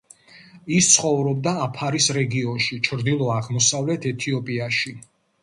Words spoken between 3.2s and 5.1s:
აღმოსავლეთ ეთიოპიაში.